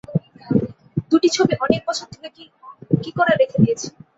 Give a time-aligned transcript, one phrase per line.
[1.11, 2.29] দুটি ছবি অনেক বছর ধরে
[3.01, 3.87] কি করে রেখে দিয়েছি?